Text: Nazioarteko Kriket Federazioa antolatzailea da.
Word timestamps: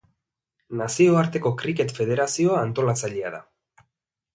Nazioarteko 0.79 1.53
Kriket 1.61 1.95
Federazioa 2.01 2.67
antolatzailea 2.67 3.35
da. 3.41 3.45